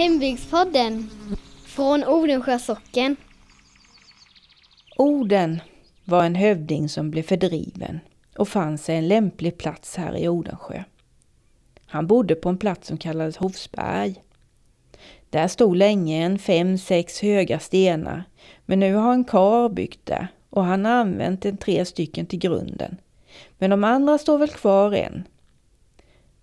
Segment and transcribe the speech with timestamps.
[0.00, 1.10] Hembygdspodden
[1.66, 3.16] från Odensjö socken.
[4.96, 5.60] Oden
[6.04, 8.00] var en hövding som blev fördriven
[8.36, 10.82] och fann sig en lämplig plats här i Odensjö.
[11.86, 14.22] Han bodde på en plats som kallades Hovsberg.
[15.30, 18.24] Där stod länge en fem, sex höga stenar,
[18.66, 22.38] men nu har en kar byggt där och han har använt en tre stycken till
[22.38, 22.96] grunden.
[23.58, 25.24] Men de andra står väl kvar än.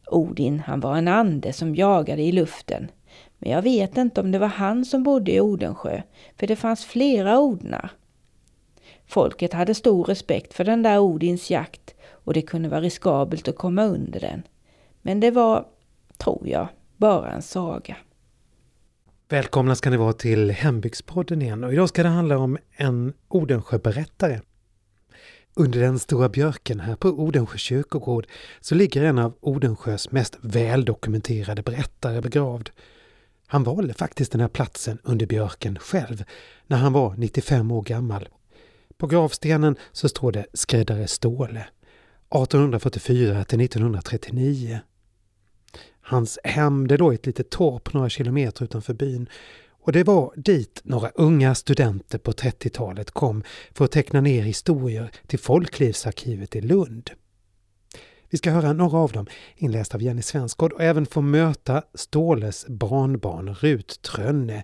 [0.07, 2.87] Odin, han var en ande som jagade i luften.
[3.39, 6.01] Men jag vet inte om det var han som bodde i Odensjö,
[6.39, 7.91] för det fanns flera Odnar.
[9.07, 13.55] Folket hade stor respekt för den där Odins jakt och det kunde vara riskabelt att
[13.55, 14.43] komma under den.
[15.01, 15.67] Men det var,
[16.17, 17.97] tror jag, bara en saga.
[19.29, 24.41] Välkomna ska ni vara till Hembygdspodden igen och idag ska det handla om en Odensjöberättare.
[25.53, 28.27] Under den stora björken här på Odensjö kyrkogård
[28.59, 32.69] så ligger en av Odensjös mest väldokumenterade berättare begravd.
[33.49, 36.23] Han valde faktiskt den här platsen under björken själv
[36.67, 38.29] när han var 95 år gammal.
[38.97, 44.79] På gravstenen så står det Skräddare Ståle 1844 till 1939.
[46.01, 49.29] Hans hem det låg ett litet torp några kilometer utanför byn
[49.69, 55.11] och det var dit några unga studenter på 30-talet kom för att teckna ner historier
[55.27, 57.11] till Folklivsarkivet i Lund.
[58.29, 59.25] Vi ska höra några av dem
[59.55, 64.63] inlästa av Jenny Svensgård och även få möta Ståles barnbarn Rut Trönne.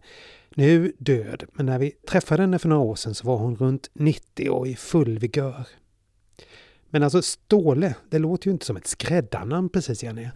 [0.55, 3.89] Nu död, men när vi träffade henne för några år sedan så var hon runt
[3.93, 5.67] 90 och i full vigör.
[6.89, 10.29] Men alltså Ståle, det låter ju inte som ett skräddarnamn precis Jenny.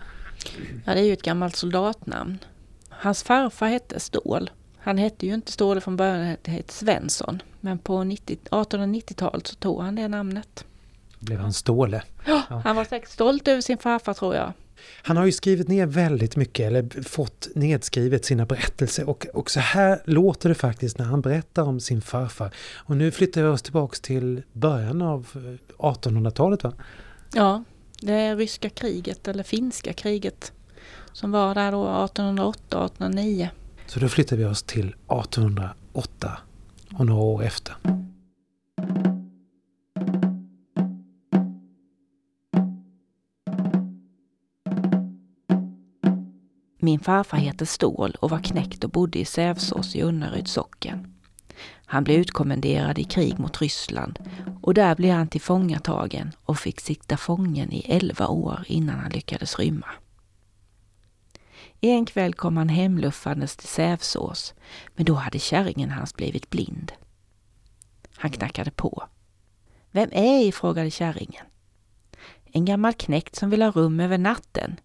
[0.85, 2.37] Ja, det är ju ett gammalt soldatnamn.
[2.89, 4.49] Hans farfar hette Stål.
[4.77, 7.41] Han hette ju inte Ståle från början, han hette Svensson.
[7.61, 10.65] Men på 1890-talet så tog han det namnet.
[11.19, 12.03] Blev han Ståle?
[12.25, 14.53] Ja, han var säkert stolt över sin farfar tror jag.
[15.01, 19.59] Han har ju skrivit ner väldigt mycket, eller fått nedskrivet sina berättelser och, och så
[19.59, 22.51] här låter det faktiskt när han berättar om sin farfar.
[22.75, 25.27] Och nu flyttar vi oss tillbaks till början av
[25.77, 26.73] 1800-talet va?
[27.33, 27.63] Ja,
[28.01, 30.51] det ryska kriget eller finska kriget
[31.13, 33.47] som var där då 1808-1809.
[33.87, 36.37] Så då flyttar vi oss till 1808
[36.93, 37.75] och några år efter.
[46.87, 51.13] Min farfar heter Stål och var knäckt och bodde i Sävsås i Unnaryds socken.
[51.85, 54.19] Han blev utkommenderad i krig mot Ryssland
[54.61, 59.59] och där blev han tillfångatagen och fick sitta fången i elva år innan han lyckades
[59.59, 59.87] rymma.
[61.81, 64.53] En kväll kom han hemluffandes till Sävsås,
[64.95, 66.91] men då hade kärringen hans blivit blind.
[68.15, 69.03] Han knackade på.
[69.91, 70.51] Vem är I?
[70.51, 71.45] frågade kärringen.
[72.51, 74.79] En gammal knäkt som vill ha rum över natten.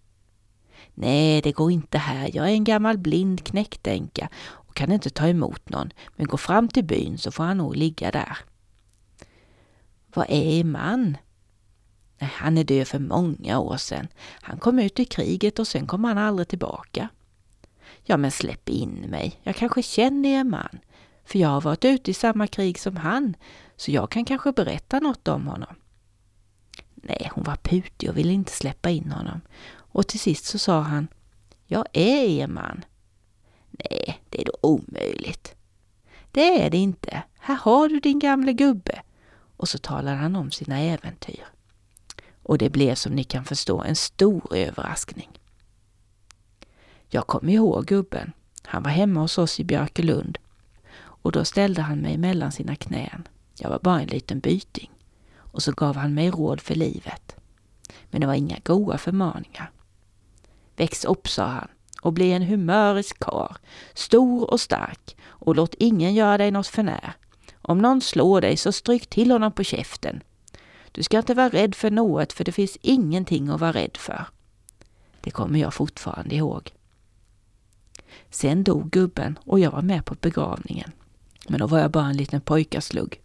[0.94, 2.30] Nej, det går inte här.
[2.34, 6.68] Jag är en gammal blind knäktänka och kan inte ta emot någon, men gå fram
[6.68, 8.38] till byn så får han nog ligga där.
[10.14, 11.16] Vad är er man?
[12.18, 14.08] Han är död för många år sedan.
[14.18, 17.08] Han kom ut i kriget och sen kom han aldrig tillbaka.
[18.04, 19.40] Ja, men släpp in mig.
[19.42, 20.78] Jag kanske känner er man.
[21.24, 23.34] För jag har varit ute i samma krig som han,
[23.76, 25.74] så jag kan kanske berätta något om honom.
[26.94, 29.40] Nej, hon var putig och ville inte släppa in honom.
[29.92, 31.08] Och till sist så sa han,
[31.66, 32.84] jag är er man.
[33.70, 35.54] Nej, det är då omöjligt.
[36.30, 37.22] Det är det inte.
[37.38, 39.02] Här har du din gamle gubbe.
[39.56, 41.44] Och så talar han om sina äventyr.
[42.42, 45.30] Och det blev som ni kan förstå en stor överraskning.
[47.08, 48.32] Jag kom ihåg gubben.
[48.64, 50.38] Han var hemma hos oss i Björkelund.
[50.96, 53.28] Och då ställde han mig mellan sina knän.
[53.58, 54.90] Jag var bara en liten byting.
[55.36, 57.36] Och så gav han mig råd för livet.
[58.10, 59.70] Men det var inga goda förmaningar.
[60.76, 61.68] Väx upp, sa han,
[62.02, 63.56] och bli en humörisk kar,
[63.94, 67.12] stor och stark, och låt ingen göra dig något förnär.
[67.62, 70.22] Om någon slår dig så stryk till honom på käften.
[70.92, 74.26] Du ska inte vara rädd för något, för det finns ingenting att vara rädd för.
[75.20, 76.72] Det kommer jag fortfarande ihåg.
[78.30, 80.92] Sen dog gubben och jag var med på begravningen.
[81.48, 83.20] Men då var jag bara en liten pojkaslugg.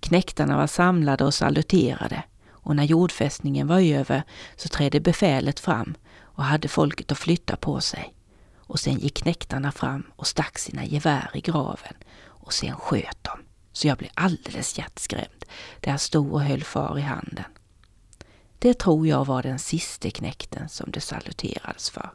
[0.00, 4.22] Knäktarna var samlade och saluterade och när jordfästningen var över
[4.56, 5.94] så trädde befälet fram
[6.34, 8.14] och hade folket att flytta på sig.
[8.56, 13.30] Och sen gick knäktarna fram och stack sina gevär i graven och sen sköt de.
[13.72, 15.44] Så jag blev alldeles hjärtskrämd
[15.80, 17.44] där jag stod och höll far i handen.
[18.58, 22.10] Det tror jag var den sista knäkten som det saluterades för.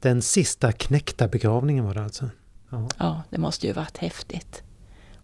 [0.00, 2.30] Den sista knäckta begravningen var det alltså?
[2.70, 4.62] Ja, ja det måste ju varit häftigt.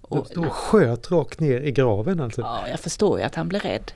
[0.09, 2.41] Och, och sköt rakt ner i graven alltså?
[2.41, 3.93] Ja, jag förstår ju att han blev rädd.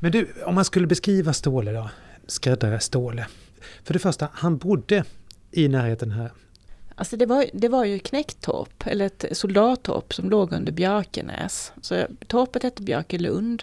[0.00, 1.90] Men du, om man skulle beskriva Ståle då,
[2.26, 3.26] skräddare Ståle.
[3.84, 5.04] För det första, han bodde
[5.50, 6.32] i närheten här.
[6.94, 11.72] Alltså det var, det var ju Knäcktorp, eller ett soldattorp som låg under Björkenäs.
[11.80, 13.62] Så torpet hette Björkelund.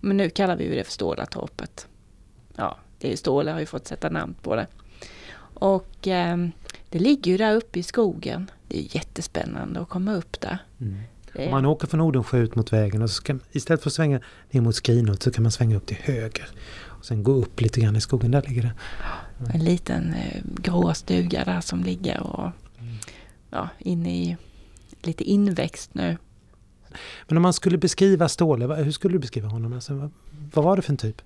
[0.00, 1.86] Men nu kallar vi det för Stålatorpet.
[2.56, 4.66] Ja, det är Ståle har ju fått sätta namn på det.
[5.54, 6.36] Och eh,
[6.88, 8.50] det ligger ju där uppe i skogen.
[8.72, 10.58] Det är jättespännande att komma upp där.
[10.80, 10.98] Mm.
[11.34, 14.20] Om man åker från Odensjö ut mot vägen och så ska, istället för att svänga
[14.50, 16.48] ner mot Skrinhult så kan man svänga upp till höger.
[16.86, 18.72] Och sen gå upp lite grann i skogen, där ligger det.
[19.38, 19.50] Mm.
[19.54, 22.94] En liten eh, grå stuga där som ligger och mm.
[23.50, 24.36] ja, inne i
[25.02, 26.16] lite inväxt nu.
[27.28, 29.72] Men om man skulle beskriva Ståle, hur skulle du beskriva honom?
[29.72, 30.10] Alltså, vad,
[30.54, 31.22] vad var det för en typ?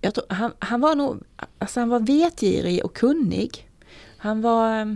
[0.00, 1.22] Jag tror, han, han var nog
[1.58, 3.68] alltså han var vetgirig och kunnig.
[4.16, 4.94] Han var, eh,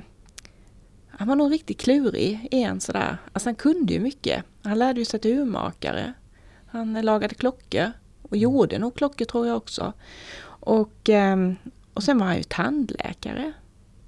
[1.19, 3.17] han var nog riktigt klurig igen sådär.
[3.33, 4.45] Alltså han kunde ju mycket.
[4.63, 6.13] Han lärde ju sig till urmakare.
[6.67, 9.93] Han lagade klockor och gjorde nog klockor tror jag också.
[10.47, 11.57] Och, ehm,
[11.95, 13.53] och sen var han ju tandläkare.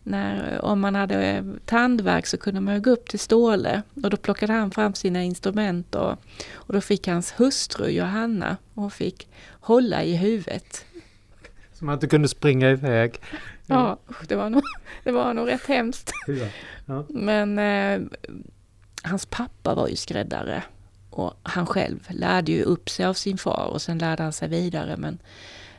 [0.02, 4.16] När, om man hade eh, tandvärk så kunde man gå upp till Ståle och då
[4.16, 6.12] plockade han fram sina instrument och,
[6.54, 9.28] och då fick hans hustru Johanna, hon fick
[9.60, 10.84] hålla i huvudet.
[11.72, 13.20] Så man inte kunde springa iväg?
[13.66, 13.98] Ja,
[14.28, 14.62] det var nog,
[15.04, 16.12] det var nog rätt hemskt.
[16.26, 16.46] Ja.
[16.86, 17.04] Ja.
[17.08, 18.00] Men eh,
[19.02, 20.62] hans pappa var ju skräddare
[21.10, 24.48] och han själv lärde ju upp sig av sin far och sen lärde han sig
[24.48, 24.96] vidare.
[24.96, 25.18] Men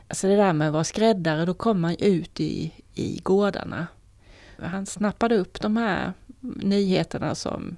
[0.08, 3.86] alltså det där med att vara skräddare, då kom man ut i, i gårdarna.
[4.58, 7.76] Han snappade upp de här nyheterna som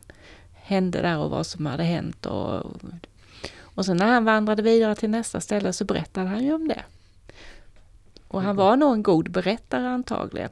[0.55, 2.27] hände där och vad som hade hänt.
[2.27, 2.67] Och,
[3.61, 6.83] och sen när han vandrade vidare till nästa ställe så berättade han ju om det.
[8.31, 10.50] Och han var nog en god berättare antagligen.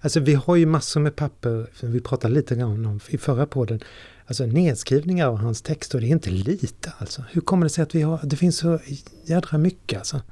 [0.00, 3.80] Alltså vi har ju massor med papper, vi pratade lite grann om i förra podden.
[4.26, 7.24] Alltså nedskrivningar av hans texter, det är inte lite alltså.
[7.30, 8.78] Hur kommer det sig att vi har, det finns så
[9.24, 10.22] jädra mycket alltså?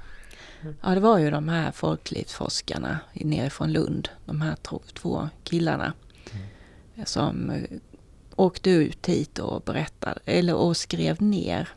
[0.82, 4.56] Ja, det var ju de här folklivsforskarna nerifrån Lund, de här
[4.94, 5.93] två killarna.
[6.32, 7.06] Mm.
[7.06, 7.62] Som eh,
[8.37, 11.69] åkte ut hit och berättade, eller och skrev ner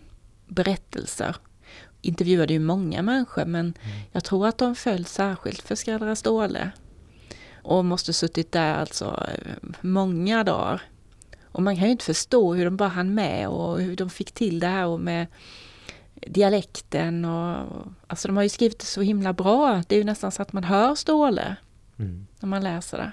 [0.47, 1.35] berättelser.
[2.05, 3.97] Intervjuade ju många människor men mm.
[4.11, 6.71] jag tror att de föll särskilt för skräddare Ståle.
[7.63, 10.81] Och måste suttit där alltså eh, många dagar.
[11.43, 14.31] Och man kan ju inte förstå hur de bara hann med och hur de fick
[14.31, 15.27] till det här och med
[16.27, 17.57] dialekten och
[18.07, 19.83] alltså de har ju skrivit det så himla bra.
[19.87, 21.55] Det är ju nästan så att man hör Ståle
[21.97, 22.27] mm.
[22.39, 23.11] när man läser det.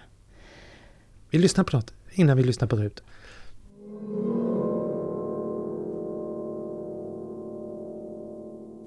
[1.31, 3.03] Vi lyssnar på något innan vi lyssnar på Rut.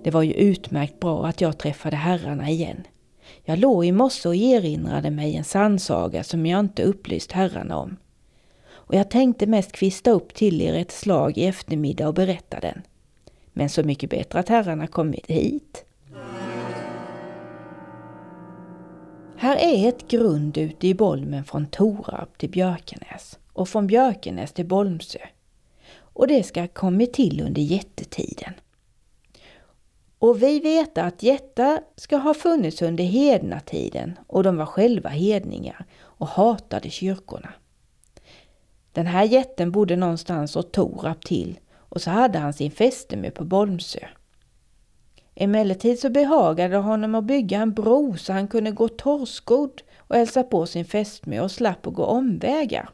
[0.05, 2.83] Det var ju utmärkt bra att jag träffade herrarna igen.
[3.43, 7.97] Jag låg i morse och erinrade mig en sannsaga som jag inte upplyst herrarna om.
[8.67, 12.81] Och jag tänkte mest kvista upp till er ett slag i eftermiddag och berätta den.
[13.53, 15.85] Men så mycket bättre att herrarna kommit hit.
[19.37, 24.65] Här är ett grund ute i Bolmen från Torarp till Björkenäs och från Björkenäs till
[24.65, 25.19] Bolmsö.
[25.97, 28.53] Och det ska ha kommit till under jättetiden.
[30.25, 35.85] Och vi vet att jättar ska ha funnits under hednatiden och de var själva hedningar
[36.01, 37.53] och hatade kyrkorna.
[38.91, 43.43] Den här jätten bodde någonstans åt Torap till och så hade han sin fästmö på
[43.43, 43.99] Bolmsö.
[45.35, 50.43] Emellertid så behagade honom att bygga en bro så han kunde gå torrskodd och hälsa
[50.43, 52.89] på sin fästmö och slapp att gå omvägar.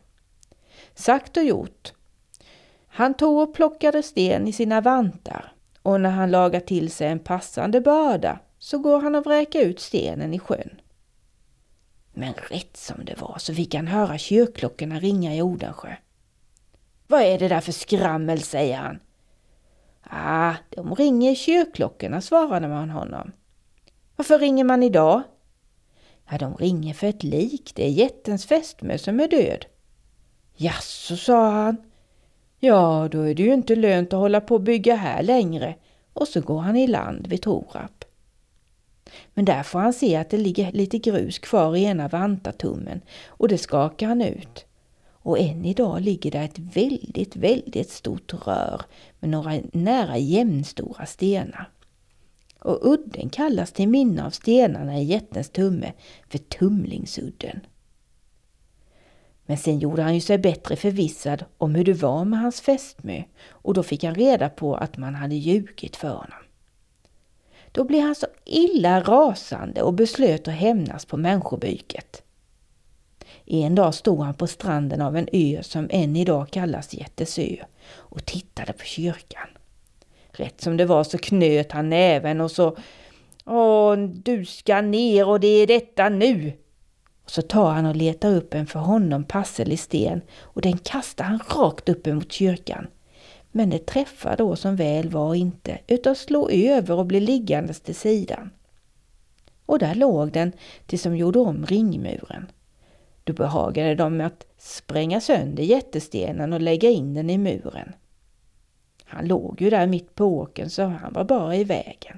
[0.96, 1.94] Sagt och gjort.
[2.88, 7.20] Han tog och plockade sten i sina vantar och när han lagar till sig en
[7.20, 10.82] passande börda så går han och vräker ut stenen i sjön.
[12.14, 15.96] Men rätt som det var så fick han höra kyrkklockorna ringa i Odensjö.
[17.08, 19.00] Vad är det där för skrammel, säger han.
[20.04, 23.32] Ah, de ringer kyrkklockorna, svarade man honom.
[24.16, 25.22] Varför ringer man idag?
[26.30, 27.72] Ja, de ringer för ett lik.
[27.76, 29.66] Det är jättens fästmö som är död.
[30.56, 31.91] Jaså, sa han.
[32.64, 35.76] Ja, då är det ju inte lönt att hålla på och bygga här längre.
[36.14, 38.06] Och så går han i land vid Torap.
[39.34, 43.48] Men där får han se att det ligger lite grus kvar i ena vantatummen och
[43.48, 44.66] det skakar han ut.
[45.12, 48.82] Och än idag ligger där ett väldigt, väldigt stort rör
[49.20, 51.70] med några nära jämnstora stenar.
[52.60, 55.94] Och udden kallas till minne av stenarna i jättens tumme
[56.30, 57.60] för Tumlingsudden.
[59.52, 63.24] Men sen gjorde han ju sig bättre förvissad om hur det var med hans fästmö
[63.50, 66.44] och då fick han reda på att man hade ljugit för honom.
[67.72, 72.24] Då blev han så illa rasande och beslöt att hämnas på människobyket.
[73.46, 77.56] En dag stod han på stranden av en ö som än idag kallas Jättesö
[77.94, 79.48] och tittade på kyrkan.
[80.32, 82.78] Rätt som det var så knöt han näven och så
[83.46, 86.54] Åh, du ska ner och det är detta nu.
[87.32, 91.40] Så tar han och letar upp en för honom passelig sten och den kastar han
[91.50, 92.88] rakt upp emot kyrkan.
[93.52, 97.96] Men det träffar då som väl var inte, utan slår över och blir liggandes till
[97.96, 98.50] sidan.
[99.66, 100.52] Och där låg den
[100.86, 102.52] tills de gjorde om ringmuren.
[103.24, 107.94] Då behagade de att spränga sönder jättestenen och lägga in den i muren.
[109.04, 112.18] Han låg ju där mitt på åken så han var bara i vägen.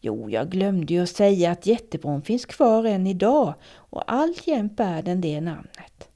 [0.00, 5.02] Jo, jag glömde ju att säga att jättebron finns kvar än idag och alltjämt bär
[5.02, 6.08] den det namnet.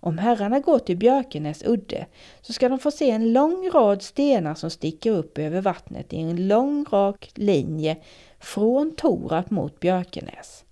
[0.00, 2.06] Om herrarna går till Björkenäs udde
[2.40, 6.16] så ska de få se en lång rad stenar som sticker upp över vattnet i
[6.16, 7.96] en lång rak linje
[8.38, 10.64] från Torap mot Björkenäs.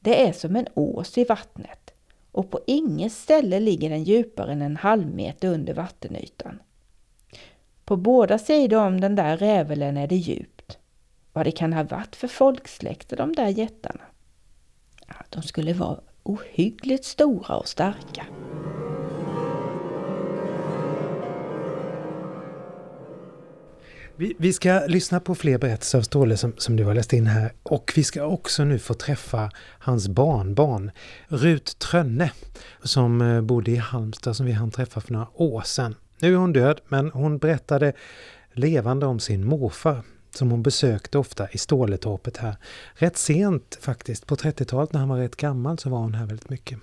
[0.00, 1.94] Det är som en ås i vattnet
[2.32, 6.58] och på inget ställe ligger den djupare än en halv meter under vattenytan.
[7.84, 10.57] På båda sidor om den där rävelen är det djup
[11.38, 14.00] vad det kan ha varit för folksläkte de där jättarna.
[15.06, 18.26] Ja, de skulle vara ohyggligt stora och starka.
[24.16, 27.26] Vi, vi ska lyssna på fler berättelser av Ståle som, som du har läst in
[27.26, 30.90] här och vi ska också nu få träffa hans barnbarn
[31.28, 32.32] Rut Trönne
[32.82, 35.94] som eh, bodde i Halmstad som vi hann träffa för några år sedan.
[36.20, 37.92] Nu är hon död men hon berättade
[38.52, 40.02] levande om sin morfar
[40.34, 42.56] som hon besökte ofta i Ståletorpet här.
[42.94, 46.50] Rätt sent faktiskt, på 30-talet när han var rätt gammal så var hon här väldigt
[46.50, 46.78] mycket.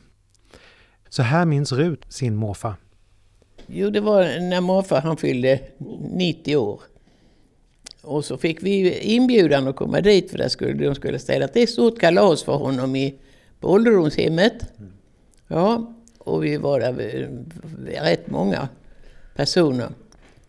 [1.09, 2.75] Så här minns Rut sin morfar.
[3.67, 5.59] Jo, det var när morfar han fyllde
[5.99, 6.81] 90 år.
[8.01, 11.69] Och så fick vi inbjudan att komma dit för där skulle, de skulle ställa ett
[11.69, 13.15] stort kalas för honom i,
[13.59, 14.53] på ålderdomshemmet.
[15.47, 16.93] Ja, och vi var där
[18.03, 18.69] rätt många
[19.35, 19.89] personer.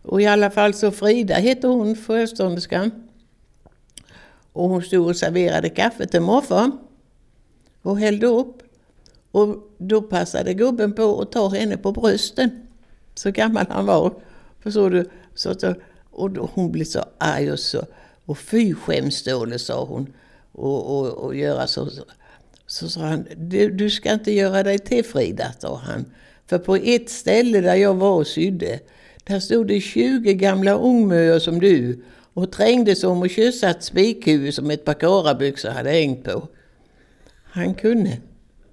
[0.07, 2.91] Och i alla fall så Frida hette hon, förestånderskan.
[4.53, 6.71] Och hon stod och serverade kaffe till morfar.
[7.81, 8.63] Och hällde upp.
[9.31, 12.67] Och då passade gubben på att ta henne på brösten.
[13.15, 14.13] Så gammal han var.
[14.59, 15.09] Förstår du?
[15.35, 15.75] Så, så,
[16.11, 17.83] och då, hon blev så arg och så.
[18.25, 20.13] Och fy skämståle sa hon.
[20.51, 21.89] Och, och, och göra så.
[21.89, 22.03] Så,
[22.67, 26.05] så sa han, du, du ska inte göra dig till Frida, sa han.
[26.45, 28.79] För på ett ställe där jag var och sydde,
[29.27, 32.03] där stod det 20 gamla ungmöer som du
[32.33, 36.47] och trängdes om att kyssa ett spikhuvud som ett par karabyxor hade hängt på.
[37.43, 38.17] Han kunde.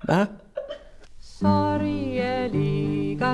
[0.02, 0.26] Va?
[1.20, 2.58] Sorgeliga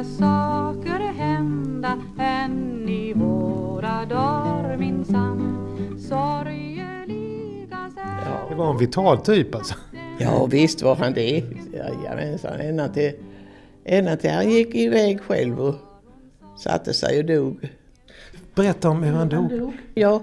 [0.04, 5.66] saker hända än i våra dagar minsann
[6.08, 7.90] Sorgeliga
[8.24, 8.46] ja.
[8.48, 9.74] Det var en vital typ alltså.
[10.18, 11.44] Ja visst var han det.
[11.72, 13.12] Jajamensan, ända till,
[13.84, 15.89] ända till han gick iväg själv och
[16.59, 17.69] satte sig och dog.
[18.54, 19.73] Berätta om hur han dog.
[19.95, 20.23] Ja,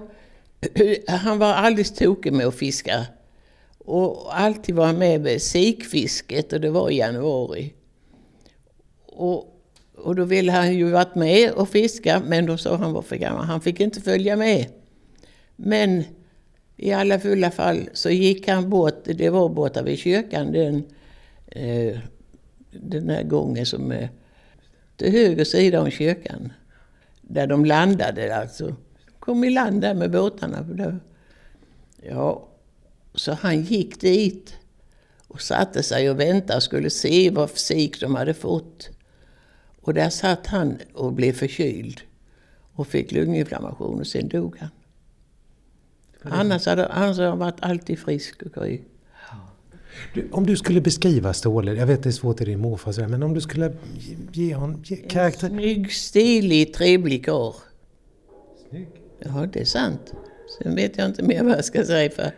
[1.08, 3.06] han var alldeles tokig med att fiska.
[3.78, 7.74] Och alltid var med med sikfisket och det var i januari.
[9.06, 9.62] Och,
[9.96, 13.16] och då ville han ju varit med och fiska men då sa han var för
[13.16, 13.44] gammal.
[13.44, 14.66] Han fick inte följa med.
[15.56, 16.04] Men
[16.76, 20.84] i alla fulla fall så gick han bort, det var borta vid kyrkan, den,
[21.46, 21.98] eh,
[22.70, 24.08] den här gången som eh,
[24.98, 26.52] till höger sida om kyrkan.
[27.22, 28.76] Där de landade alltså.
[29.18, 30.66] Kom i land där med båtarna.
[32.02, 32.48] Ja,
[33.14, 34.54] så han gick dit
[35.28, 38.90] och satte sig och väntade och skulle se vad fysik de hade fått.
[39.82, 42.00] Och där satt han och blev förkyld
[42.72, 44.70] och fick lunginflammation och sen dog han.
[46.22, 48.80] Annars hade, annars hade han varit alltid frisk och kry.
[50.14, 53.22] Du, om du skulle beskriva Ståle, jag vet det är svårt i din morfar men
[53.22, 53.72] om du skulle
[54.32, 55.46] ge honom ge karaktär...
[55.46, 57.52] En snygg, stilig, trevlig karl.
[58.68, 58.88] Snygg?
[59.18, 60.14] Ja, det är sant.
[60.58, 62.32] Sen vet jag inte mer vad jag ska säga för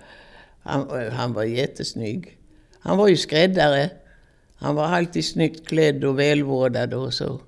[0.62, 2.38] han, han var jättesnygg.
[2.81, 3.90] Han var ju skräddare.
[4.57, 7.40] Han var alltid snyggt klädd och välvårdad och så.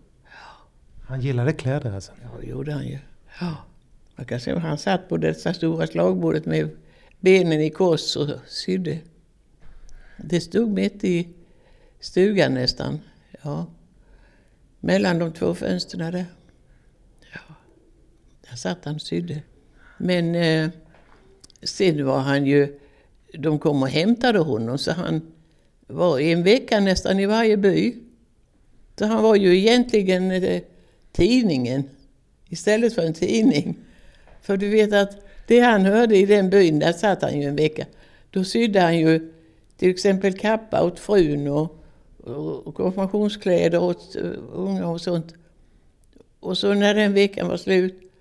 [1.07, 2.13] Han gillade kläder alltså?
[2.23, 2.99] Ja, det gjorde han ju.
[3.41, 3.57] Ja.
[4.17, 6.69] Man kan se han satt på det stora slagbordet med
[7.21, 8.99] benen i kors och sydde.
[10.25, 11.29] Det stod mitt i
[12.01, 13.01] stugan nästan.
[13.43, 13.67] Ja.
[14.81, 16.25] Mellan de två fönstren där.
[17.33, 17.55] Ja.
[18.51, 19.43] Där satt han och sydde.
[19.99, 20.71] Men eh,
[21.63, 22.79] sen var han ju...
[23.35, 25.33] De kom och hämtade honom så han
[25.87, 27.95] var i en vecka nästan i varje by.
[28.99, 30.63] Så han var ju egentligen eh,
[31.13, 31.85] tidningen
[32.49, 33.77] istället för en tidning.
[34.43, 37.57] För du vet att det han hörde i den byn, där satt han ju en
[37.57, 37.87] vecka.
[38.31, 39.32] Då sydde han ju
[39.83, 41.77] till exempel kappa åt frun och,
[42.67, 45.35] och konfirmationskläder åt uh, unga och sånt.
[46.41, 48.13] Och så när den veckan var slut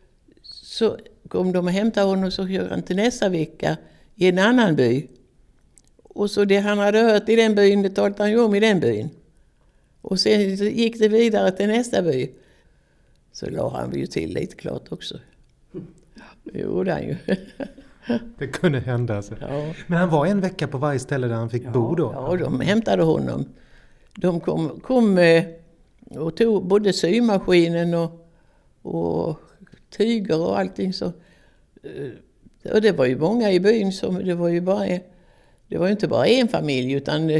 [0.41, 3.77] Så kom de och hämtade honom så körde han till nästa vecka
[4.15, 5.07] i en annan by.
[6.03, 8.59] Och så det han hade hört i den byn, det talade han ju om i
[8.59, 9.09] den byn.
[10.01, 12.31] Och sen gick det vidare till nästa by.
[13.31, 15.19] Så la han ju till lite klart också.
[16.43, 17.15] Det gjorde han ju.
[18.37, 19.15] Det kunde hända.
[19.15, 19.35] Alltså.
[19.41, 19.73] Ja.
[19.87, 22.11] Men han var en vecka på varje ställe där han fick bo då?
[22.13, 23.45] Ja, de hämtade honom.
[24.15, 25.45] De kom, kom eh,
[26.09, 28.27] och tog både symaskinen och,
[28.81, 29.39] och
[29.89, 30.93] tyger och allting.
[30.93, 31.05] Så,
[31.83, 34.99] eh, och det var ju många i byn som, det var ju bara,
[35.67, 37.39] det var inte bara en familj utan det,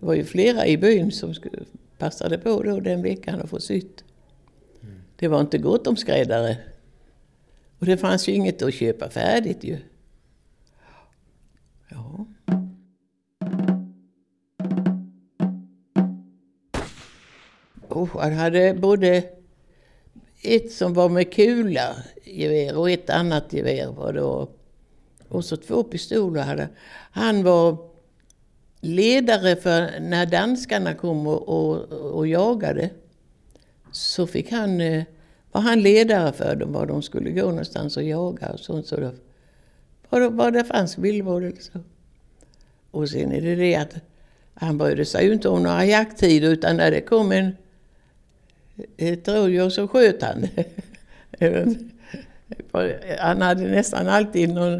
[0.00, 1.34] det var ju flera i byn som
[1.98, 4.04] passade på då den veckan att få sytt.
[5.16, 6.56] Det var inte gott om skräddare.
[7.84, 9.78] Och det fanns ju inget att köpa färdigt ju.
[11.88, 12.26] Ja.
[17.88, 19.24] Och han hade både
[20.42, 24.22] ett som var med kula gevär och ett annat gevär var det.
[24.22, 24.58] Och,
[25.28, 26.68] och så två pistoler hade
[27.10, 27.42] han.
[27.42, 27.90] var
[28.80, 32.90] ledare för när danskarna kom och, och, och jagade.
[33.92, 35.04] Så fick han, eh,
[35.54, 38.86] var han ledare för dem, var de skulle gå någonstans och jaga och sånt.
[38.86, 39.12] Så
[40.08, 41.82] var, det, var det fanns villebråd eller liksom?
[41.82, 42.98] så.
[42.98, 43.94] Och sen är det det att
[44.54, 47.56] han brydde sig ju inte om några jakttider utan när det kom en
[48.96, 50.48] ett rådjur så sköt han.
[53.18, 54.74] han hade nästan alltid någon,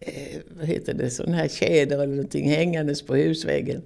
[0.00, 3.82] eh, vad heter det, sån här tjäder eller någonting hängandes på husväggen.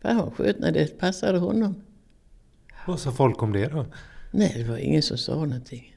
[0.00, 1.82] För han sköt när det passade honom.
[2.86, 3.86] Vad sa folk om det då?
[4.36, 5.96] Nej, det var ingen som sa någonting.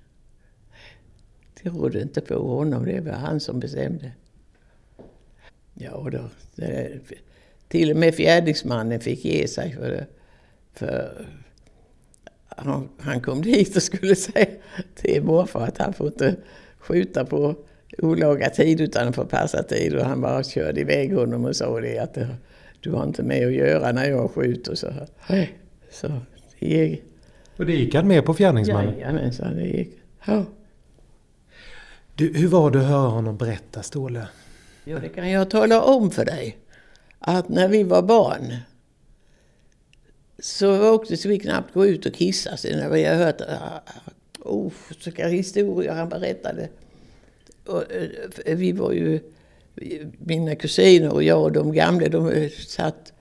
[1.64, 4.12] Det rådde inte på honom, det var han som bestämde.
[5.74, 7.00] Ja då, det,
[7.68, 10.06] till och med fjärdingsmannen fick ge sig för det.
[10.74, 11.28] För
[12.48, 14.48] han, han kom dit och skulle säga
[14.96, 16.36] till morfar att han får inte
[16.80, 17.56] skjuta på
[17.98, 19.96] olaga tid utan på passa tid.
[19.96, 22.18] Och han bara körde iväg honom och sa det att
[22.80, 24.76] du har inte med att göra när jag skjuter.
[24.76, 24.94] Så,
[25.92, 26.08] så
[26.60, 27.07] det gick.
[27.58, 29.00] Och det gick han med på fjärdingsmannen?
[29.00, 29.90] Jajamensan, det gick.
[30.26, 30.46] Ja.
[32.16, 34.28] Du, hur var det att höra honom berätta, Ståle?
[34.84, 36.58] Ja, det kan jag tala om för dig.
[37.20, 38.54] Att när vi var barn
[40.40, 43.42] så åkte så vi knappt gå ut och kissa sen när vi hade hört
[44.40, 44.72] oh,
[45.06, 46.70] vilka historier han berättade.
[47.66, 49.20] Och, eh, vi var ju,
[50.18, 53.14] mina kusiner och jag och de gamla, de satt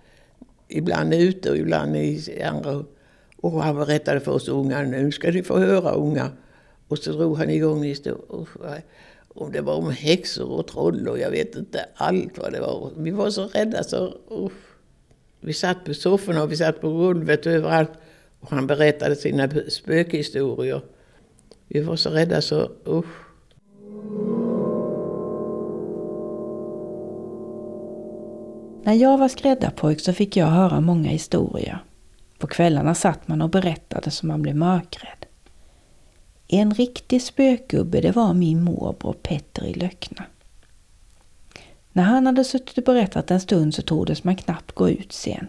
[0.68, 2.84] ibland ute och ibland i andra.
[3.54, 6.30] Och han berättade för oss ungar, nu ska ni få höra ungar.
[6.88, 8.82] Och så drog han igång historier.
[9.28, 12.90] Om det var om häxor och troll och jag vet inte allt vad det var.
[12.96, 14.06] Vi var så rädda så...
[14.30, 14.50] Uh.
[15.40, 17.90] Vi satt på sofforna och vi satt på golvet och överallt.
[18.40, 20.80] Och han berättade sina spökhistorier.
[21.68, 22.70] Vi var så rädda så...
[22.88, 23.04] Uh.
[28.84, 31.84] När jag var skräddarpojk så fick jag höra många historier.
[32.38, 35.26] På kvällarna satt man och berättade så man blev mörkrädd.
[36.48, 40.24] En riktig spökgubbe det var min morbror Petter i Löckna.
[41.92, 45.46] När han hade suttit och berättat en stund så tordes man knappt gå ut sen.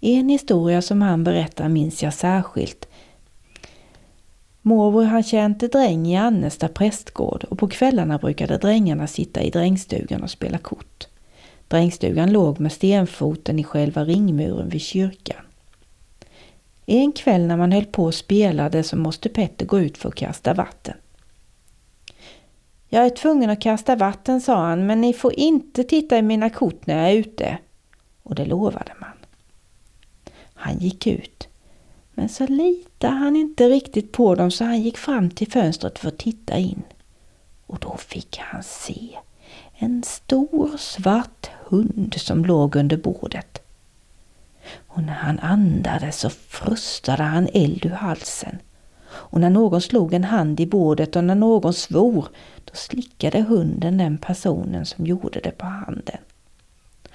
[0.00, 2.88] En historia som han berättar minns jag särskilt.
[4.62, 10.22] Morbror han tjänte dräng i Annesta prästgård och på kvällarna brukade drängarna sitta i drängstugan
[10.22, 11.07] och spela kort.
[11.68, 15.44] Drängstugan låg med stenfoten i själva ringmuren vid kyrkan.
[16.86, 20.14] En kväll när man höll på och spelade så måste Petter gå ut för att
[20.14, 20.94] kasta vatten.
[22.88, 26.50] Jag är tvungen att kasta vatten, sa han, men ni får inte titta i mina
[26.50, 27.58] kort när jag är ute.
[28.22, 29.10] Och det lovade man.
[30.54, 31.48] Han gick ut.
[32.14, 36.08] Men så litade han inte riktigt på dem så han gick fram till fönstret för
[36.08, 36.82] att titta in.
[37.66, 39.18] Och då fick han se
[39.80, 43.62] en stor svart hund som låg under bordet.
[44.86, 48.58] Och när han andades så frustade han eld ur halsen.
[49.08, 52.28] Och när någon slog en hand i bordet och när någon svor,
[52.64, 56.18] då slickade hunden den personen som gjorde det på handen.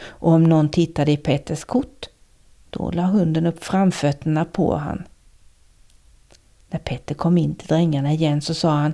[0.04, 2.06] Och om någon tittade i Petters kort,
[2.70, 5.04] då la hunden upp framfötterna på han.
[6.70, 8.94] När Petter kom in till drängarna igen så sa han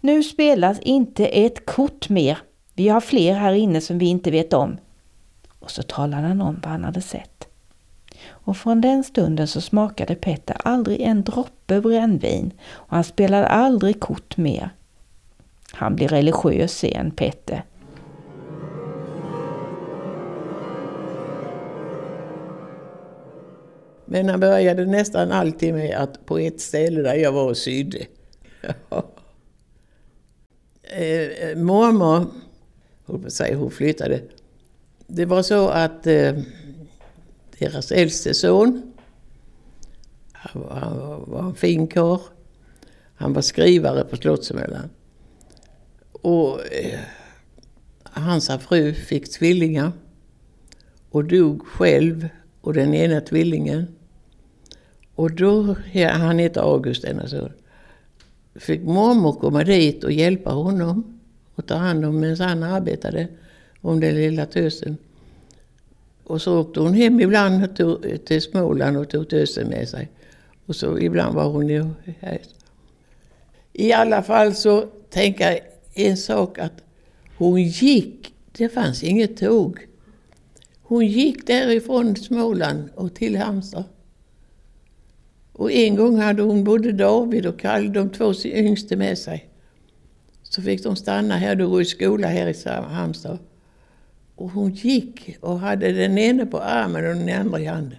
[0.00, 2.38] Nu spelas inte ett kort mer.
[2.76, 4.76] Vi har fler här inne som vi inte vet om.
[5.58, 7.48] Och så talade han om vad han hade sett.
[8.28, 14.00] Och från den stunden så smakade Petter aldrig en droppe brännvin och han spelade aldrig
[14.00, 14.70] kort mer.
[15.72, 17.64] Han blir religiös sen, Petter.
[24.04, 27.98] Men han började nästan alltid med att på ett ställe där jag var och sydde.
[30.88, 32.26] Eh, eh, mormor,
[33.28, 34.22] säga, hon flyttade.
[35.06, 36.34] Det var så att eh,
[37.58, 38.92] deras äldste son,
[40.32, 42.20] han var, han var, var en fin karl.
[43.14, 44.90] Han var skrivare på Slottsmällan.
[46.12, 47.00] Och eh,
[48.02, 49.92] hans fru fick tvillingar
[51.10, 52.28] och dog själv
[52.60, 53.86] och den ena tvillingen.
[55.14, 57.52] Och då, ja, han hette August denna son,
[58.54, 61.15] fick mormor komma dit och hjälpa honom
[61.56, 63.28] och ta hand om medan han arbetade
[63.80, 64.96] om den lilla tösen.
[66.24, 67.76] Och så åkte hon hem ibland
[68.26, 70.08] till Småland och tog tösen med sig.
[70.66, 71.84] Och så ibland var hon ju
[72.20, 72.38] här.
[73.72, 75.60] I alla fall så tänker jag
[75.94, 76.82] en sak att
[77.36, 79.86] hon gick, det fanns inget tåg.
[80.82, 83.84] Hon gick därifrån Småland och till Halmstad.
[85.52, 89.45] Och en gång hade hon både David och Kalle, de två yngste med sig.
[90.56, 93.38] Så fick de stanna här, och går i skola här i Halmstad.
[94.34, 97.98] Och hon gick och hade den ene på armen och den andra i handen.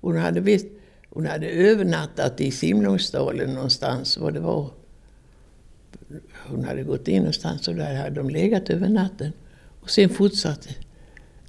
[0.00, 0.66] Hon hade, visst,
[1.10, 4.70] hon hade övernattat i Simlångsdalen någonstans, vad det var.
[6.48, 9.32] Hon hade gått in någonstans och där hade de legat över natten.
[9.80, 10.70] Och sen fortsatte.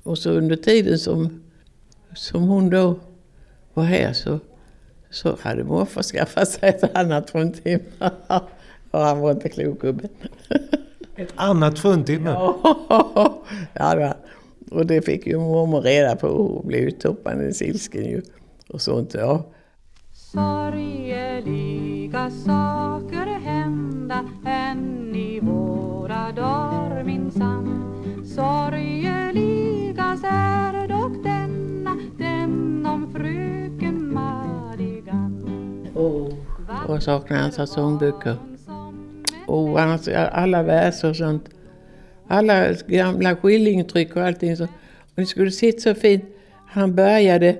[0.03, 1.43] Och så under tiden som,
[2.15, 2.99] som hon då
[3.73, 4.39] var här så,
[5.09, 8.11] så hade morfar skaffat sig ett annat fruntimmer.
[8.91, 10.09] och han var inte klok gubben.
[11.15, 12.33] Ett annat fruntimmer?
[13.73, 14.13] ja, ja,
[14.71, 18.21] och det fick ju mormor reda på och blev uttoppande ilsken ju.
[18.67, 19.45] Och sånt, ja.
[20.31, 27.83] Sorgeliga saker hända än i våra dagar minsann
[28.35, 36.33] Sorgeligast är dock denna, den om fröken Madigan oh,
[36.87, 38.35] och saknar hans sångböcker.
[39.47, 41.49] Och hans, alltså, alla verser och sånt.
[42.27, 44.57] Alla gamla skillingtryck och allting.
[44.57, 44.63] Så.
[44.63, 44.69] Och
[45.15, 46.23] det skulle sett så fint.
[46.67, 47.57] Han började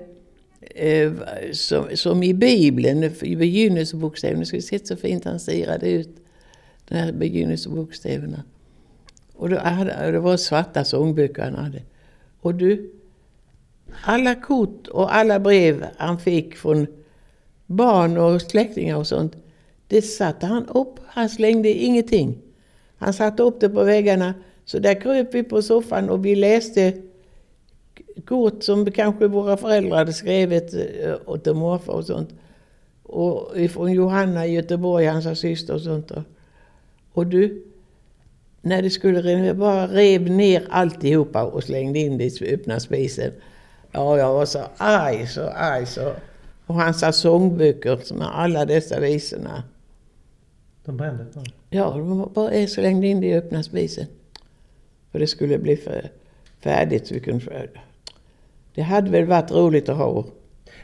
[0.75, 1.11] eh,
[1.51, 4.39] som, som, i Bibeln, i begynnelsebokstäverna.
[4.39, 6.09] Det skulle sett så fint han sirade ut
[6.87, 8.43] de här begynnelsebokstäverna.
[9.33, 11.81] Och då hade, det var svarta sångböcker han hade.
[12.41, 12.91] Och du,
[14.03, 16.87] alla kort och alla brev han fick från
[17.65, 19.35] barn och släktingar och sånt,
[19.87, 20.99] det satte han upp.
[21.05, 22.37] Han slängde ingenting.
[22.97, 24.33] Han satte upp det på väggarna.
[24.65, 26.93] Så där kröp vi på soffan och vi läste
[28.25, 32.29] kort som kanske våra föräldrar hade skrivit eh, åt morfar och sånt.
[33.03, 36.11] Och ifrån Johanna i Göteborg, hans syster och sånt.
[37.13, 37.63] Och du,
[38.61, 43.31] när det skulle renovera, bara rev ner alltihopa och slängde in det i öppna spisen.
[43.91, 46.13] Ja, jag var så arg, så arg så.
[46.65, 49.63] Och hans sångböcker med alla dessa visorna.
[50.87, 51.45] De brände bara?
[51.69, 54.05] Ja, de bara slängde in det i öppna spisen.
[55.11, 56.09] För det skulle bli för
[56.59, 57.07] färdigt.
[57.07, 57.67] Så vi kunde,
[58.75, 60.25] det hade väl varit roligt att ha.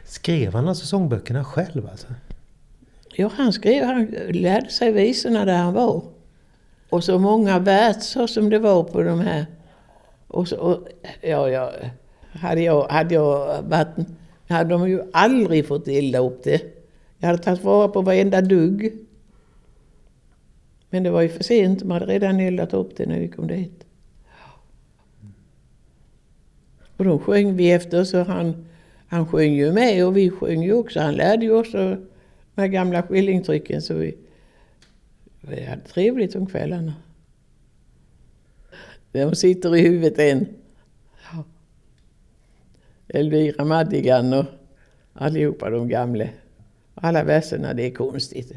[0.06, 2.08] Skrev han alltså sångböckerna själv alltså?
[3.16, 6.02] Ja, han skrev, han lärde sig visorna där han var.
[6.90, 9.46] Och så många verser som det var på de här.
[10.28, 10.88] Och så, och,
[11.22, 11.72] ja, ja,
[12.32, 13.96] hade jag, hade jag varit,
[14.48, 16.62] hade de ju aldrig fått elda upp det.
[17.18, 19.03] Jag hade tagit vara på varenda dugg.
[20.94, 23.48] Men det var ju för sent, de hade redan eldat upp det när vi kom
[23.48, 23.86] dit.
[26.98, 28.66] Och då sjöng vi efter, så han,
[29.08, 31.00] han sjöng ju med och vi sjöng ju också.
[31.00, 32.08] Han lärde ju oss de
[32.56, 34.18] här gamla skillingtrycken så vi,
[35.42, 36.94] vi hade trevligt om kvällarna.
[39.12, 40.46] De sitter i huvudet än.
[43.08, 44.46] Elvira Madigan och
[45.14, 46.28] allihopa de gamla.
[46.96, 48.54] Alla verserna, det är konstigt.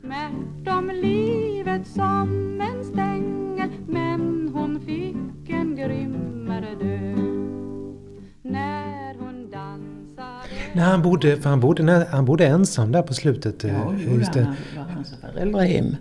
[0.00, 7.18] Smärt om livet som en stängel men hon fick en grymmare död
[8.42, 13.64] när hon dansade När han bodde, för han bodde, han bodde ensam där på slutet.
[13.64, 14.54] eh, Ja, just just det.
[14.76, 15.96] var hans föräldrahem.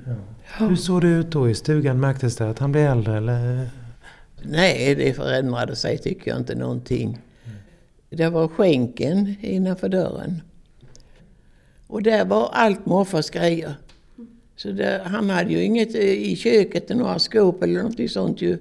[0.57, 1.99] Hur såg det ut då i stugan?
[1.99, 3.69] Märktes det att han blev äldre eller?
[4.43, 7.17] Nej, det förändrade sig tycker jag inte någonting.
[8.09, 10.41] Det var skänken innanför dörren.
[11.87, 13.75] Och där var allt morfars grejer.
[14.57, 18.57] Så det, han hade ju inget eh, i köket, några skåp eller något sånt ju.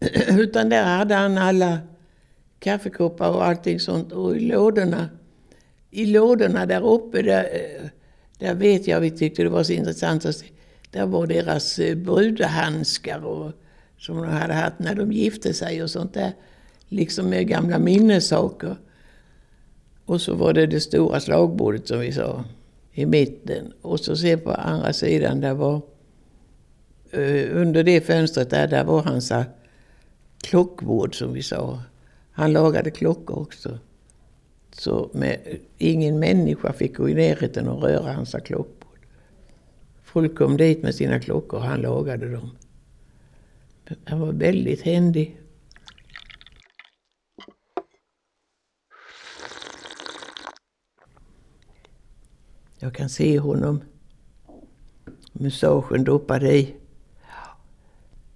[0.38, 1.78] Utan där hade han alla
[2.58, 4.12] kaffekoppar och allting sånt.
[4.12, 5.08] Och i lådorna,
[5.90, 7.88] i lådorna där uppe, där, eh,
[8.38, 10.46] där vet jag vi tyckte det var så intressant att se.
[10.90, 13.52] Där var deras eh, brudhandskar och,
[13.98, 16.32] som de hade haft när de gifte sig och sånt där.
[16.88, 18.76] Liksom med gamla minnessaker.
[20.04, 22.44] Och så var det det stora slagbordet som vi sa
[22.94, 23.72] i mitten.
[23.82, 25.80] Och så ser på andra sidan där var
[27.10, 29.54] eh, under det fönstret där, där var hans eh, klockvård
[30.44, 31.82] klockbord som vi sa.
[32.30, 33.78] Han lagade klockor också.
[34.72, 35.38] Så med,
[35.78, 38.98] ingen människa fick gå i närheten och röra hans eh, klockbord.
[40.02, 42.50] Folk kom dit med sina klockor och han lagade dem.
[44.04, 45.36] Han var väldigt händig.
[52.84, 53.80] Jag kan se honom.
[55.32, 56.74] Mustaschen doppade i.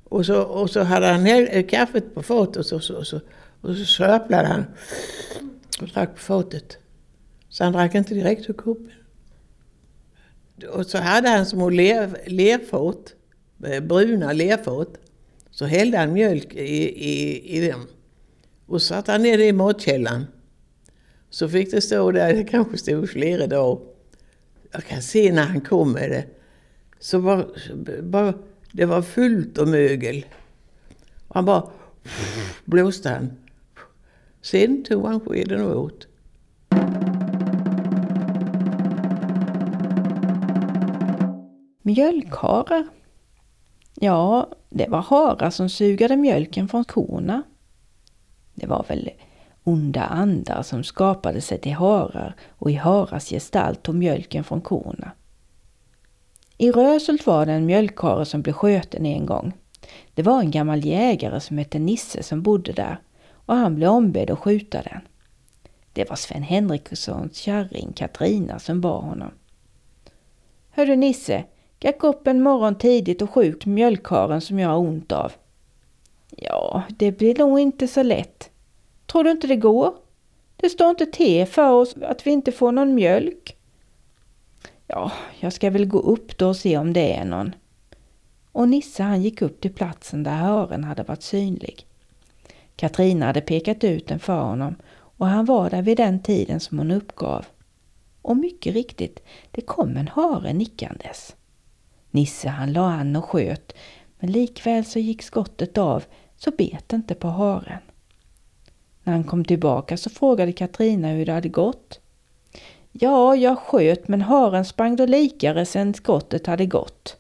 [0.05, 3.21] Och så, och så hade han häll, eh, kaffet på fatet och så, och så,
[3.61, 4.65] och så sörplade han
[5.81, 6.79] och drack på fatet.
[7.49, 8.93] Så han drack inte direkt ur koppen.
[10.73, 13.15] Och så hade han små ler, lerfat,
[13.65, 14.89] eh, bruna lerfat.
[15.51, 17.87] Så hällde han mjölk i, i, i dem.
[18.67, 20.27] Och satte han ner det i matkällan.
[21.31, 23.98] Så fick det stå där, det kanske stod flera dagar.
[24.73, 26.25] Jag kan se när han kommer det.
[26.99, 27.47] Så var,
[28.03, 28.35] bara,
[28.73, 30.27] det var fullt av mögel.
[31.29, 31.71] Och han bara
[32.65, 33.33] blåste han.
[34.43, 36.07] Sen tog han skeden och åt.
[41.83, 42.87] Mjölkharar?
[43.95, 47.43] Ja, det var harar som sugade mjölken från korna.
[48.55, 49.11] Det var väl
[49.69, 55.13] onda andar som skapade sig till harar och i harars gestalt tog mjölken från korna.
[56.59, 59.53] I Röshult var det en mjölkhare som blev skjuten en gång.
[60.15, 63.01] Det var en gammal jägare som hette Nisse som bodde där
[63.31, 65.01] och han blev ombedd att skjuta den.
[65.93, 69.31] Det var Sven Henrikssons kärring Katrina som bar honom.
[70.71, 71.45] Hördu Nisse,
[71.81, 75.33] gack upp en morgon tidigt och skjut mjölkharen som jag har ont av.
[76.37, 78.51] Ja, det blir nog inte så lätt.
[79.13, 79.95] Tror du inte det går?
[80.57, 83.57] Det står inte till för oss att vi inte får någon mjölk.
[84.87, 87.55] Ja, jag ska väl gå upp då och se om det är någon.
[88.53, 91.87] Och Nisse han gick upp till platsen där hören hade varit synlig.
[92.77, 96.79] Katrina hade pekat ut den för honom och han var där vid den tiden som
[96.79, 97.47] hon uppgav.
[98.23, 101.37] Och mycket riktigt, det kom en hare nickandes.
[102.11, 103.73] Nisse han la an och sköt,
[104.19, 106.05] men likväl så gick skottet av
[106.37, 107.81] så bet inte på haren.
[109.09, 112.01] När han kom tillbaka så frågade Katrina hur det hade gått.
[112.93, 117.17] Ja, jag sköt men haren sprang då likare sen skottet hade gått.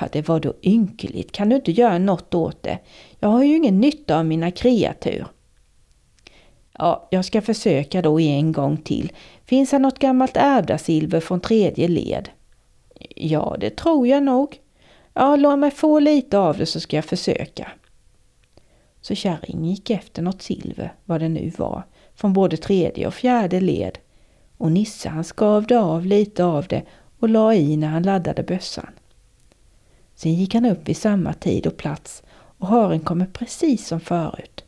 [0.00, 1.32] Ja, det var då ynkligt.
[1.32, 2.78] Kan du inte göra något åt det?
[3.20, 5.26] Jag har ju ingen nytta av mina kreatur.
[6.78, 9.12] Ja, jag ska försöka då en gång till.
[9.44, 12.28] Finns det något gammalt ärvdasilver från tredje led?
[13.16, 14.60] Ja, det tror jag nog.
[15.14, 17.68] Ja, låt mig få lite av det så ska jag försöka.
[19.02, 23.60] Så kärringen gick efter något silver, vad det nu var, från både tredje och fjärde
[23.60, 23.98] led.
[24.56, 26.82] Och Nisse han skavde av lite av det
[27.18, 28.90] och la i när han laddade bössan.
[30.14, 34.64] Sen gick han upp vid samma tid och plats och haren kommer precis som förut.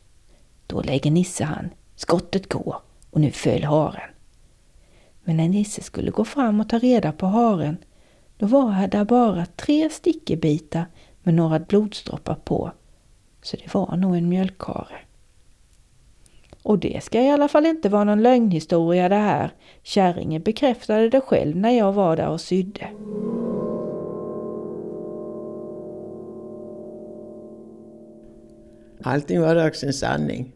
[0.67, 2.75] Då lägger Nisse han, skottet går
[3.09, 4.09] och nu föll haren.
[5.23, 7.77] Men när Nisse skulle gå fram och ta reda på haren,
[8.37, 10.85] då var där bara tre stickebitar
[11.23, 12.71] med några blodsdroppar på.
[13.45, 14.97] Så det var nog en mjölkkare.
[16.63, 19.51] Och det ska i alla fall inte vara någon lögnhistoria det här.
[19.83, 22.87] Kärringen bekräftade det själv när jag var där och sydde.
[29.03, 30.51] Allting var dagsens sanning.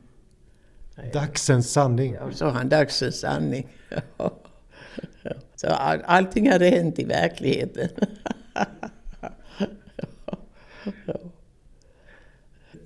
[1.14, 2.14] Dagsens sanning.
[2.14, 3.68] Ja, sa han, dagsens sanning.
[5.56, 7.90] Så all, allting hade hänt i verkligheten.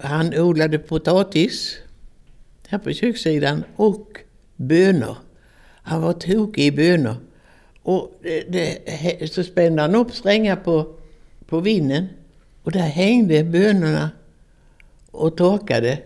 [0.04, 1.78] Han odlade potatis
[2.68, 4.20] här på kökssidan och
[4.56, 5.18] bönor.
[5.84, 7.16] Han var tokig i bönor.
[7.84, 10.88] Och det, det, så spände han upp strängar på,
[11.46, 12.08] på vinden
[12.63, 14.10] och där hängde bönorna
[15.12, 15.98] och torkade.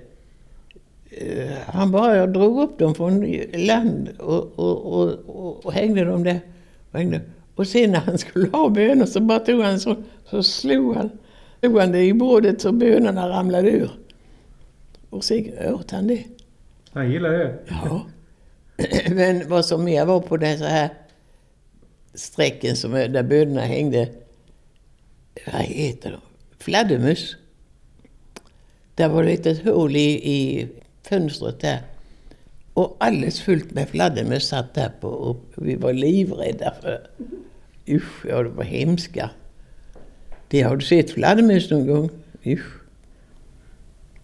[1.09, 6.39] Eh, han bara drog upp dem från land och, och, och, och hängde dem där.
[6.91, 7.21] Och, hängde.
[7.55, 9.95] och sen när han skulle ha bönor så bara tog han så,
[10.29, 11.09] så slog han,
[11.59, 13.91] slog han det i bordet så bönorna ramlade ur.
[15.09, 16.23] Och sen åt han det.
[16.91, 17.59] Han gillar det?
[17.67, 18.05] Ja.
[19.09, 20.89] Men vad som mer var på den så här
[22.13, 24.09] strecken som, där bönorna hängde,
[25.45, 26.19] vad heter de?
[26.63, 27.35] Fladdermus.
[28.95, 30.67] Där var det ett litet hål i, i
[31.03, 31.81] fönstret där.
[32.73, 37.07] Och alldeles fullt med fladdermöss satt där på och vi var livrädda för
[37.87, 39.29] Usch, ja det var hemska.
[40.47, 42.09] Det har du sett fladdermöss någon gång?
[42.45, 42.77] Usch.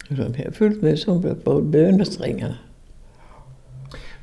[0.09, 2.57] De är fullt med sånt på bönesträngarna.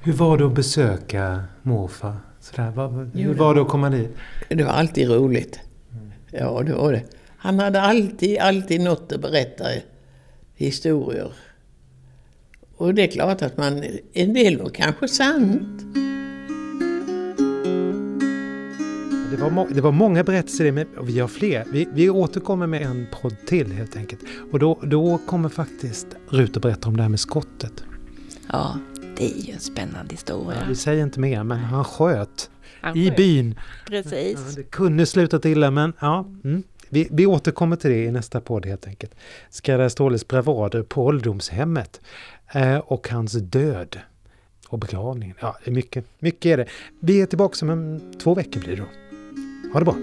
[0.02, 2.16] Hur var det att besöka morfar?
[2.40, 4.10] Sådär, vad, hur var det att komma dit?
[4.48, 5.60] Det var alltid roligt.
[6.30, 7.02] Ja, det var det.
[7.36, 9.64] Han hade alltid, alltid något att berätta
[10.54, 11.32] historier.
[12.76, 15.82] Och det är klart att man, en del var kanske sant.
[19.30, 21.64] Det var, det var många berättelser det, men vi har fler.
[21.72, 24.20] Vi, vi återkommer med en podd till helt enkelt.
[24.52, 27.84] Och då, då kommer faktiskt Rut att berätta om det här med skottet.
[28.52, 28.78] Ja,
[29.16, 30.58] det är ju en spännande historia.
[30.68, 33.16] Vi säger inte mer, men han sköt Han i sköt.
[33.16, 33.58] byn.
[33.86, 34.38] Precis.
[34.48, 36.26] Ja, det kunde slutat illa, men ja.
[36.44, 36.62] Mm.
[36.88, 39.14] Vi, vi återkommer till det i nästa podd helt enkelt.
[39.50, 42.00] Skarra Ståhles bravader på ålderdomshemmet
[42.52, 43.98] eh, och hans död
[44.68, 45.36] och begravningen.
[45.40, 46.66] Ja, mycket, mycket är det.
[47.00, 48.88] Vi är tillbaka om en, två veckor blir det då.
[49.72, 49.94] Ha det bra!